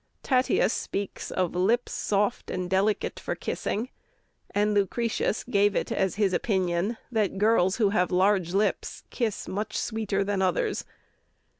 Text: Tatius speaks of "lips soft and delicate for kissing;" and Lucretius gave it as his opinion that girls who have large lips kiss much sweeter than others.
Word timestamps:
Tatius 0.23 0.73
speaks 0.73 1.29
of 1.29 1.53
"lips 1.53 1.91
soft 1.91 2.49
and 2.49 2.67
delicate 2.67 3.19
for 3.19 3.35
kissing;" 3.35 3.89
and 4.49 4.73
Lucretius 4.73 5.43
gave 5.43 5.75
it 5.75 5.91
as 5.91 6.15
his 6.15 6.33
opinion 6.33 6.97
that 7.11 7.37
girls 7.37 7.75
who 7.75 7.89
have 7.89 8.09
large 8.09 8.55
lips 8.55 9.03
kiss 9.11 9.47
much 9.47 9.77
sweeter 9.77 10.23
than 10.23 10.41
others. 10.41 10.85